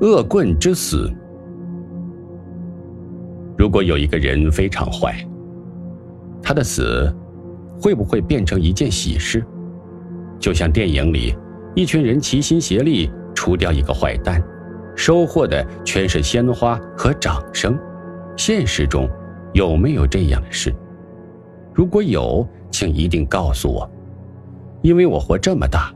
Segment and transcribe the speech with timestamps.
[0.00, 1.10] 恶棍之死。
[3.58, 5.14] 如果有一个人非常坏，
[6.42, 7.14] 他的死
[7.80, 9.44] 会不会变成一件喜事？
[10.38, 11.36] 就像电影里，
[11.74, 14.42] 一群人齐心协力除掉一个坏蛋，
[14.96, 17.78] 收获的全是鲜花和掌声。
[18.36, 19.06] 现实中
[19.52, 20.74] 有没有这样的事？
[21.74, 23.86] 如果有，请一定告诉我，
[24.80, 25.92] 因为我活这么大，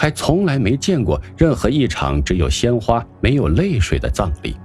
[0.00, 4.56] 还从来没见过任何一场只有鲜花没有泪水的葬礼。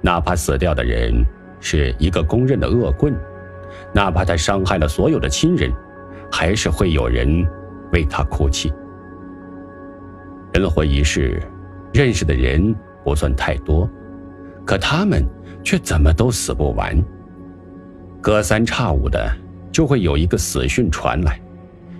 [0.00, 1.22] 哪怕死掉的人
[1.60, 3.14] 是一个公认的恶棍，
[3.92, 5.70] 哪怕他伤害了所有的亲人，
[6.32, 7.46] 还是会有人
[7.92, 8.72] 为他哭泣。
[10.54, 11.38] 人活一世，
[11.92, 12.74] 认识的人
[13.04, 13.86] 不算太多，
[14.64, 15.22] 可他们
[15.62, 16.96] 却怎么都死不完。
[18.22, 19.30] 隔三差五的
[19.70, 21.38] 就会有一个死讯传来，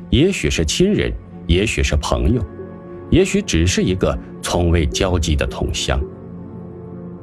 [0.08, 1.12] 也许是亲人，
[1.46, 2.42] 也许是朋友，
[3.10, 6.00] 也许只是一个从未交集的同乡。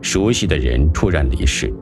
[0.02, 1.74] 熟悉的人突然离世，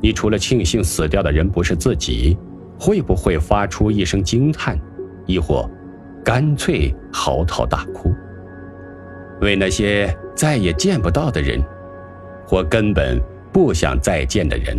[0.00, 2.36] 你除了庆幸死掉的人不是自己，
[2.78, 4.78] 会不会发出一声惊叹，
[5.26, 5.68] 亦或
[6.24, 8.12] 干脆嚎啕大哭？
[9.40, 11.60] 为那些再也见不到的人，
[12.46, 13.20] 或根本
[13.52, 14.76] 不想再见的人。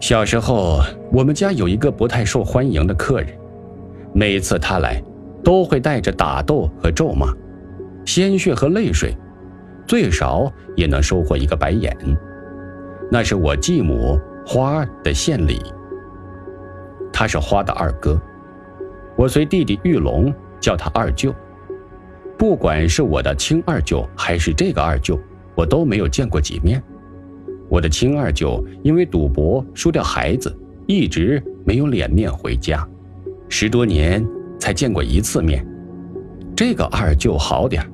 [0.00, 0.80] 小时候，
[1.12, 3.28] 我们家有一个不太受欢迎的客人，
[4.12, 5.02] 每次他来，
[5.42, 7.32] 都会带着打斗和咒骂，
[8.04, 9.16] 鲜血和泪水。
[9.86, 11.96] 最少也能收获一个白眼。
[13.10, 15.60] 那是我继母花的献礼。
[17.12, 18.20] 他是花的二哥，
[19.16, 21.34] 我随弟弟玉龙叫他二舅。
[22.38, 25.18] 不管是我的亲二舅还是这个二舅，
[25.54, 26.80] 我都没有见过几面。
[27.68, 32.88] 我的亲二舅因为赌博输掉孩子，一直没有脸面回家，
[33.50, 34.26] 十多年
[34.58, 35.66] 才见过一次面。
[36.56, 37.84] 这个二舅好点。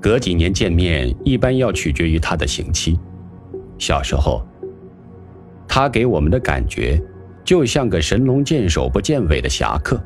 [0.00, 2.98] 隔几年见面，一般要取决于他的刑期。
[3.76, 4.42] 小时候，
[5.68, 6.98] 他给我们的感觉，
[7.44, 10.02] 就像个神龙见首不见尾的侠客，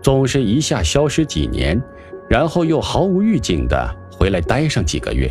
[0.00, 1.78] 总是一下消失几年，
[2.30, 5.30] 然后又毫无预警的回来待上几个月，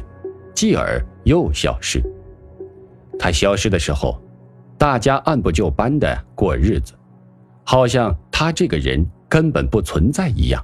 [0.53, 2.00] 继而又消失。
[3.18, 4.22] 他消失的时候，
[4.78, 6.94] 大家按部就班的过日子，
[7.64, 10.62] 好像他这个人根本不存在一样，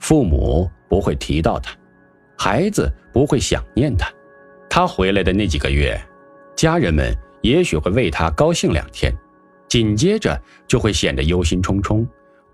[0.00, 1.72] 父母不会提到他。
[2.36, 4.12] 孩子不会想念他，
[4.68, 5.96] 他回来的那几个月，
[6.56, 9.14] 家人们也许会为他高兴两天，
[9.68, 10.36] 紧接着
[10.66, 12.04] 就会显得忧心忡忡，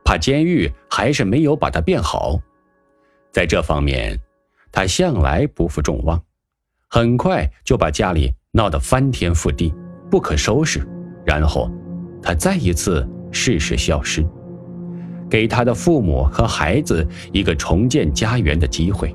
[0.04, 2.38] 怕监狱还是没有把他变好。
[3.32, 4.20] 在这方面，
[4.70, 6.22] 他向来不负众望，
[6.90, 9.72] 很快就把家里闹得翻天覆地，
[10.10, 10.86] 不可收拾。
[11.24, 11.70] 然后，
[12.22, 14.24] 他再一次适时消失，
[15.28, 19.14] 给他的父母和孩子一个重建家园的机会。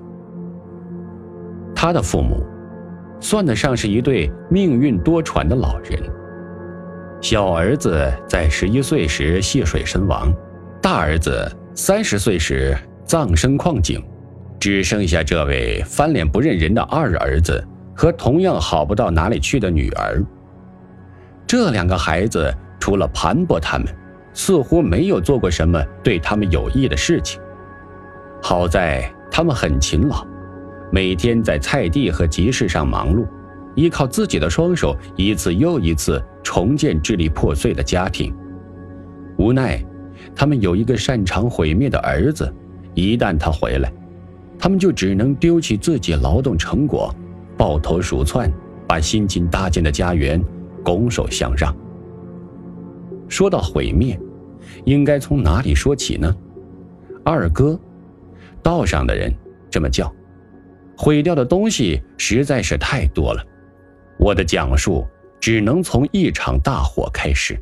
[1.76, 2.44] 他的父母，
[3.20, 6.00] 算得上是一对命运多舛的老人。
[7.22, 10.34] 小儿子在十一岁时戏水身亡，
[10.82, 14.04] 大儿子三十岁时葬身矿井，
[14.60, 17.64] 只剩下这位翻脸不认人的二儿子
[17.96, 20.24] 和同样好不到哪里去的女儿。
[21.46, 23.88] 这两个孩子除了盘剥他们，
[24.34, 27.40] 似乎没有做过什么对他们有益的事情。
[28.42, 30.26] 好在他们很勤劳。
[30.94, 33.26] 每天在菜地和集市上忙碌，
[33.76, 38.36] 依靠自己的双手，一次又一次重建支离破碎的家庭。
[39.38, 39.82] 无奈，
[40.36, 42.54] 他们有一个擅长毁灭的儿子，
[42.94, 43.90] 一旦他回来，
[44.60, 47.10] 他们就只能丢弃自己劳动成果，
[47.56, 48.52] 抱头鼠窜，
[48.86, 50.44] 把辛勤搭建的家园
[50.84, 51.74] 拱手相让。
[53.32, 54.20] 说到毁灭，
[54.84, 56.36] 应该从哪里说起呢？
[57.24, 57.80] 二哥，
[58.62, 59.34] 道上的人
[59.70, 60.14] 这么叫。
[60.98, 63.42] 毁掉的东西实在是太多了，
[64.20, 65.08] 我的讲述
[65.40, 67.58] 只能从一场大火开始。